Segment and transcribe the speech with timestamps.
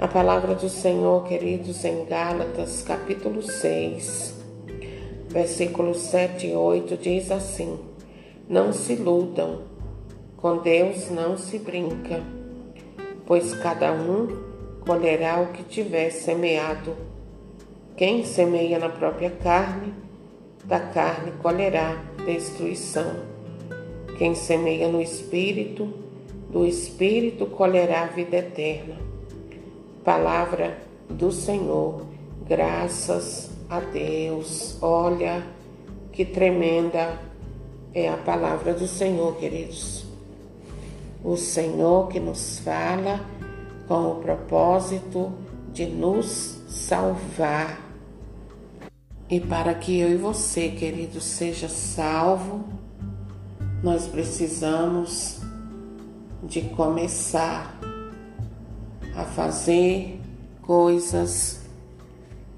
[0.00, 4.34] A palavra do Senhor, queridos, em Gálatas, capítulo 6,
[5.28, 7.78] versículos 7 e 8, diz assim:
[8.48, 9.60] Não se iludam,
[10.38, 12.22] com Deus não se brinca,
[13.26, 14.26] pois cada um
[14.86, 16.96] colherá o que tiver semeado.
[17.94, 19.92] Quem semeia na própria carne,
[20.64, 23.16] da carne colherá destruição.
[24.16, 25.92] Quem semeia no espírito,
[26.48, 29.09] do espírito colherá vida eterna.
[30.04, 30.78] Palavra
[31.10, 32.06] do Senhor,
[32.48, 34.78] graças a Deus.
[34.80, 35.44] Olha
[36.10, 37.18] que tremenda
[37.92, 40.06] é a palavra do Senhor, queridos.
[41.22, 43.20] O Senhor que nos fala
[43.86, 45.32] com o propósito
[45.72, 47.78] de nos salvar.
[49.28, 52.64] E para que eu e você, querido, seja salvo,
[53.82, 55.40] nós precisamos
[56.42, 57.78] de começar
[59.20, 60.18] a fazer
[60.62, 61.60] coisas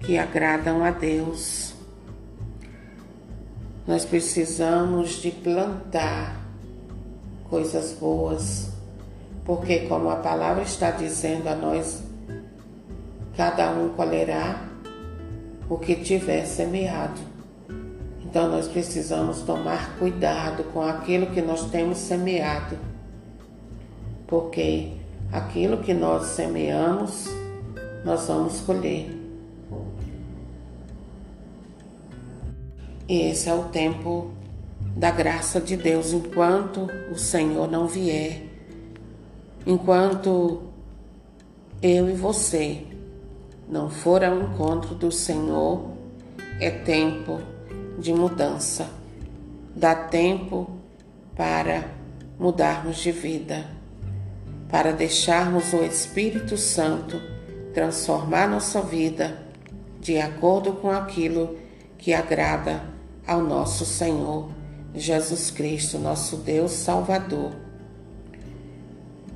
[0.00, 1.74] que agradam a Deus.
[3.86, 6.38] Nós precisamos de plantar
[7.48, 8.70] coisas boas,
[9.44, 12.02] porque, como a palavra está dizendo a nós,
[13.36, 14.68] cada um colherá
[15.68, 17.20] o que tiver semeado.
[18.22, 22.78] Então, nós precisamos tomar cuidado com aquilo que nós temos semeado,
[24.28, 24.99] porque
[25.32, 27.26] aquilo que nós semeamos,
[28.04, 29.16] nós vamos colher.
[33.08, 34.30] E esse é o tempo
[34.96, 38.42] da graça de Deus enquanto o Senhor não vier,
[39.66, 40.62] enquanto
[41.82, 42.86] eu e você
[43.68, 45.90] não for ao encontro do Senhor,
[46.60, 47.40] é tempo
[47.98, 48.88] de mudança.
[49.74, 50.70] Dá tempo
[51.36, 51.88] para
[52.38, 53.79] mudarmos de vida
[54.70, 57.20] para deixarmos o Espírito Santo
[57.74, 59.38] transformar nossa vida
[60.00, 61.56] de acordo com aquilo
[61.98, 62.82] que agrada
[63.26, 64.50] ao nosso Senhor
[64.94, 67.52] Jesus Cristo, nosso Deus Salvador.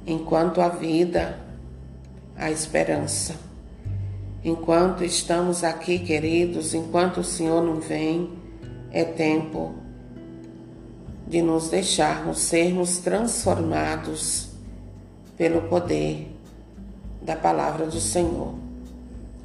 [0.06, 1.38] Enquanto a vida,
[2.36, 3.36] a esperança.
[4.42, 8.30] Enquanto estamos aqui, queridos, enquanto o Senhor não vem,
[8.90, 9.74] é tempo
[11.26, 14.53] de nos deixarmos sermos transformados
[15.36, 16.28] pelo poder
[17.22, 18.54] da palavra do Senhor.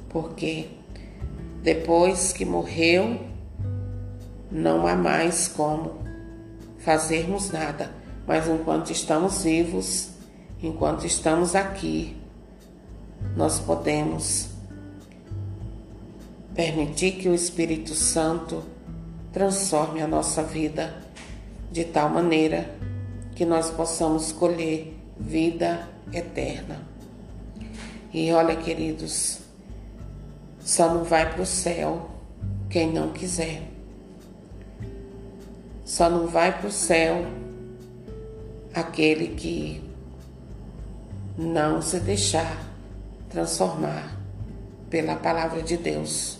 [0.09, 0.67] Porque
[1.63, 3.19] depois que morreu,
[4.51, 5.99] não há mais como
[6.79, 7.91] fazermos nada,
[8.25, 10.09] mas enquanto estamos vivos,
[10.61, 12.15] enquanto estamos aqui,
[13.35, 14.49] nós podemos
[16.55, 18.63] permitir que o Espírito Santo
[19.31, 20.95] transforme a nossa vida
[21.71, 22.75] de tal maneira
[23.35, 26.81] que nós possamos colher vida eterna.
[28.13, 29.39] E olha, queridos,
[30.59, 32.09] só não vai para o céu
[32.69, 33.63] quem não quiser.
[35.83, 37.25] Só não vai para o céu
[38.73, 39.83] aquele que
[41.37, 42.69] não se deixar
[43.29, 44.17] transformar
[44.89, 46.39] pela palavra de Deus.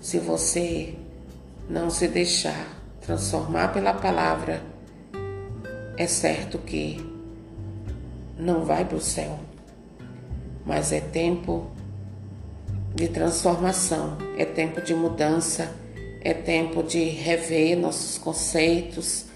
[0.00, 0.94] Se você
[1.68, 2.66] não se deixar
[3.00, 4.62] transformar pela palavra,
[5.98, 7.04] é certo que
[8.38, 9.36] não vai para o céu,
[10.64, 11.66] mas é tempo
[12.94, 15.74] de transformação, é tempo de mudança,
[16.20, 19.26] é tempo de rever nossos conceitos,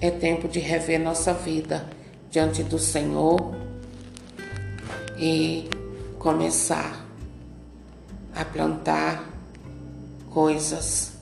[0.00, 1.88] é tempo de rever nossa vida
[2.28, 3.54] diante do Senhor
[5.16, 5.70] e
[6.18, 7.06] começar
[8.34, 9.30] a plantar
[10.28, 11.12] coisas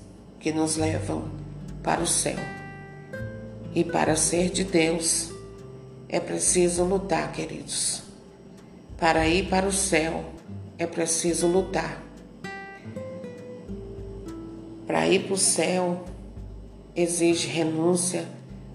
[0.41, 1.31] que nos levam
[1.83, 2.58] para o céu.
[3.75, 5.31] E para ser de Deus
[6.09, 8.03] é preciso lutar, queridos.
[8.97, 10.25] Para ir para o céu
[10.79, 12.03] é preciso lutar.
[14.87, 16.05] Para ir para o céu
[16.97, 18.27] exige renúncia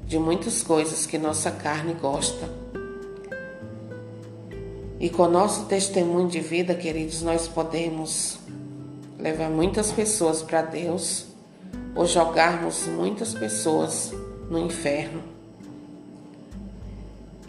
[0.05, 2.47] de muitas coisas que nossa carne gosta.
[4.99, 8.37] E com nosso testemunho de vida, queridos, nós podemos
[9.19, 11.25] levar muitas pessoas para Deus
[11.95, 14.13] ou jogarmos muitas pessoas
[14.49, 15.21] no inferno.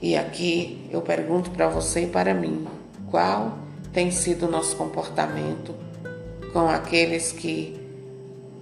[0.00, 2.66] E aqui eu pergunto para você e para mim:
[3.10, 3.58] qual
[3.92, 5.74] tem sido o nosso comportamento
[6.52, 7.80] com aqueles que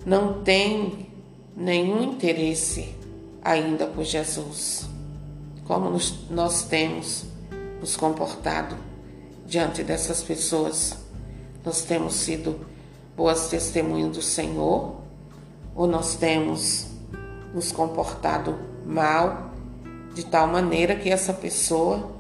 [0.07, 1.09] não têm
[1.57, 2.95] nenhum interesse
[3.43, 4.87] ainda por Jesus?
[5.65, 7.25] Como nos, nós temos
[7.81, 8.77] nos comportado
[9.47, 10.97] diante dessas pessoas?
[11.65, 12.61] Nós temos sido
[13.17, 14.97] boas testemunhas do Senhor
[15.75, 16.92] ou nós temos
[17.55, 19.51] nos comportado mal,
[20.15, 22.13] de tal maneira que essa pessoa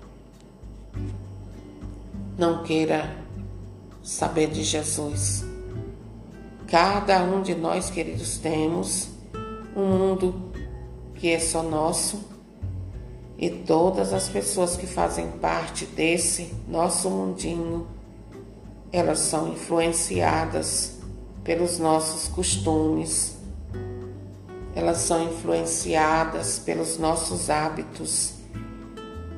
[2.36, 3.16] não queira
[4.02, 5.44] saber de Jesus.
[6.66, 9.10] Cada um de nós, queridos, temos
[9.76, 10.52] um mundo
[11.14, 12.32] que é só nosso
[13.38, 17.86] e todas as pessoas que fazem parte desse nosso mundinho,
[18.92, 20.98] elas são influenciadas
[21.42, 23.36] pelos nossos costumes,
[24.74, 28.34] elas são influenciadas pelos nossos hábitos.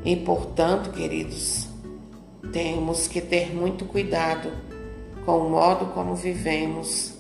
[0.05, 1.67] E, portanto, queridos,
[2.53, 4.51] temos que ter muito cuidado
[5.25, 7.15] com o modo como vivemos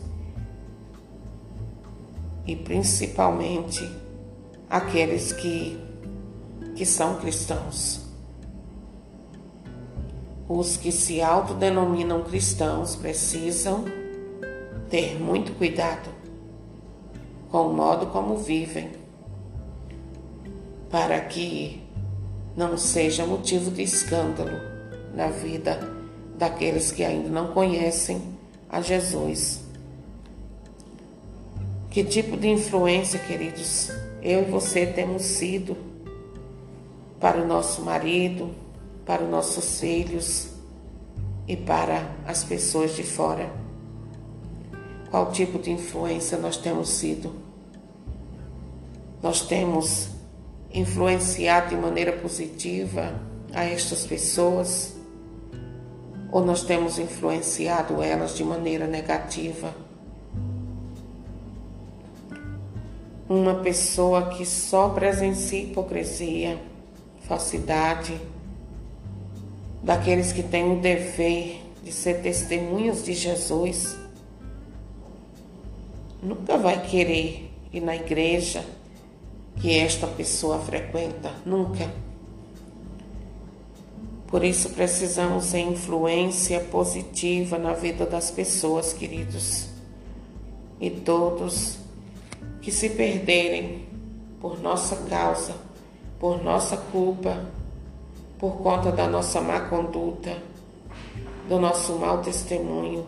[2.46, 3.80] e principalmente
[4.68, 5.78] aqueles que,
[6.76, 8.02] que são cristãos.
[10.46, 13.86] Os que se autodenominam cristãos precisam
[14.90, 16.13] ter muito cuidado
[17.54, 18.90] com o modo como vivem,
[20.90, 21.80] para que
[22.56, 24.58] não seja motivo de escândalo
[25.14, 25.78] na vida
[26.36, 28.20] daqueles que ainda não conhecem
[28.68, 29.60] a Jesus.
[31.90, 33.88] Que tipo de influência, queridos,
[34.20, 35.76] eu e você temos sido
[37.20, 38.50] para o nosso marido,
[39.06, 40.48] para os nossos filhos
[41.46, 43.48] e para as pessoas de fora?
[45.08, 47.43] Qual tipo de influência nós temos sido?
[49.24, 50.10] Nós temos
[50.70, 53.18] influenciado de maneira positiva
[53.54, 54.94] a estas pessoas
[56.30, 59.74] ou nós temos influenciado elas de maneira negativa?
[63.26, 66.60] Uma pessoa que só presencia hipocrisia,
[67.22, 68.20] falsidade,
[69.82, 73.96] daqueles que têm o dever de ser testemunhas de Jesus,
[76.22, 78.62] nunca vai querer ir na igreja
[79.56, 81.90] que esta pessoa frequenta, nunca.
[84.26, 89.68] Por isso precisamos ser influência positiva na vida das pessoas, queridos.
[90.80, 91.78] E todos
[92.60, 93.86] que se perderem
[94.40, 95.54] por nossa causa,
[96.18, 97.44] por nossa culpa,
[98.38, 100.36] por conta da nossa má conduta,
[101.48, 103.06] do nosso mau testemunho,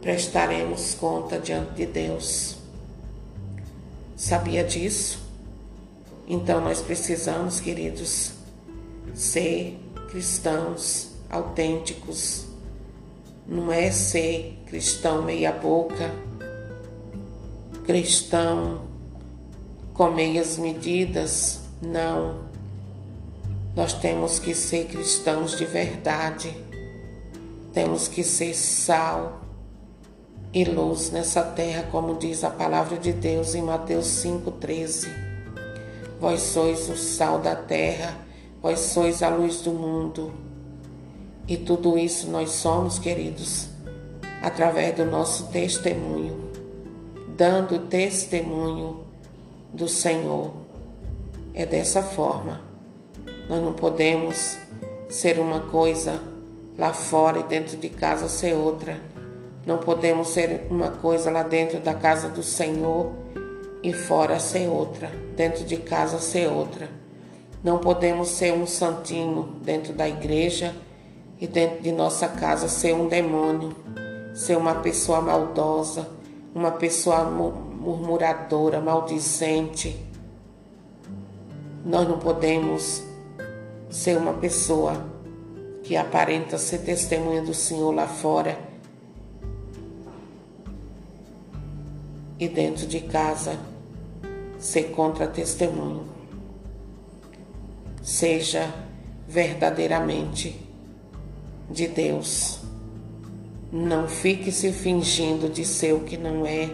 [0.00, 2.56] prestaremos conta diante de Deus.
[4.16, 5.23] Sabia disso?
[6.26, 8.32] Então nós precisamos, queridos,
[9.14, 9.78] ser
[10.08, 12.46] cristãos autênticos.
[13.46, 16.10] Não é ser cristão meia-boca,
[17.84, 18.82] cristão
[19.92, 22.44] com meias medidas, não.
[23.76, 26.56] Nós temos que ser cristãos de verdade.
[27.72, 29.42] Temos que ser sal
[30.52, 35.23] e luz nessa terra, como diz a palavra de Deus em Mateus 5,13.
[36.24, 38.16] Vós sois o sal da terra,
[38.62, 40.32] vós sois a luz do mundo.
[41.46, 43.68] E tudo isso nós somos, queridos,
[44.40, 46.50] através do nosso testemunho,
[47.36, 49.04] dando testemunho
[49.70, 50.54] do Senhor.
[51.52, 52.62] É dessa forma.
[53.46, 54.56] Nós não podemos
[55.10, 56.22] ser uma coisa
[56.78, 58.98] lá fora e dentro de casa ser outra.
[59.66, 63.12] Não podemos ser uma coisa lá dentro da casa do Senhor
[63.84, 66.88] e fora ser outra, dentro de casa ser outra.
[67.62, 70.74] Não podemos ser um santinho dentro da igreja
[71.38, 73.76] e dentro de nossa casa ser um demônio,
[74.32, 76.08] ser uma pessoa maldosa,
[76.54, 80.02] uma pessoa murmuradora, maldizente.
[81.84, 83.02] Nós não podemos
[83.90, 85.12] ser uma pessoa
[85.82, 88.58] que aparenta ser testemunha do Senhor lá fora
[92.40, 93.73] e dentro de casa
[94.64, 96.04] ser contra-testemunho.
[98.02, 98.72] Seja
[99.28, 100.58] verdadeiramente
[101.70, 102.60] de Deus.
[103.70, 106.70] Não fique se fingindo de ser o que não é,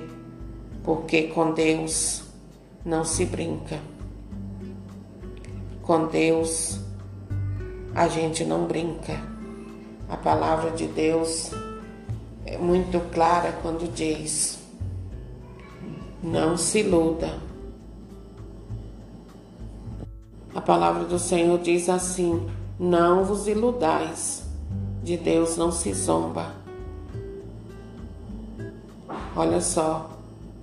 [0.85, 2.23] porque com Deus
[2.85, 3.81] não se brinca.
[5.83, 6.79] Com Deus
[7.93, 9.21] a gente não brinca.
[10.09, 11.51] A palavra de Deus
[12.47, 14.61] é muito clara quando diz:
[16.23, 17.50] não se iluda
[20.61, 22.47] A palavra do Senhor diz assim:
[22.79, 24.43] Não vos iludais,
[25.03, 26.53] de Deus não se zomba.
[29.35, 30.11] Olha só,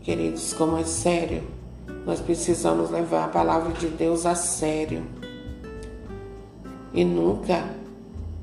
[0.04, 1.44] queridos, como é sério.
[2.06, 5.04] Nós precisamos levar a palavra de Deus a sério
[6.94, 7.68] e nunca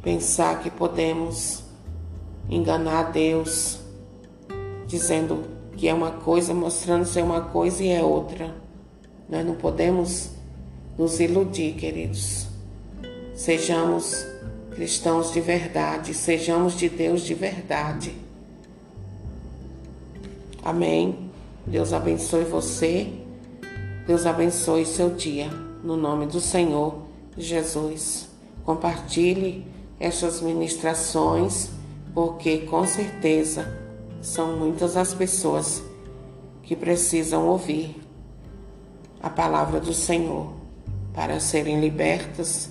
[0.03, 1.63] pensar que podemos
[2.51, 3.79] enganar Deus,
[4.89, 5.45] dizendo
[5.77, 8.53] que é uma coisa, mostrando ser uma coisa e é outra.
[9.29, 10.34] Nós não podemos
[10.97, 12.47] nos iludir, queridos.
[13.35, 14.25] Sejamos
[14.75, 18.15] cristãos de verdade, sejamos de Deus de verdade.
[20.63, 21.31] Amém.
[21.67, 23.13] Deus abençoe você.
[24.07, 25.49] Deus abençoe seu dia.
[25.83, 27.03] No nome do Senhor
[27.37, 28.29] Jesus.
[28.65, 29.67] Compartilhe
[30.01, 31.71] estas ministrações,
[32.15, 33.79] porque com certeza
[34.23, 35.83] são muitas as pessoas
[36.63, 37.97] que precisam ouvir
[39.23, 40.64] a palavra do Senhor
[41.15, 42.71] para serem libertas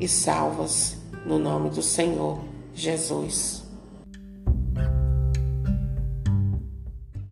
[0.00, 2.40] e salvas no nome do Senhor
[2.74, 3.63] Jesus.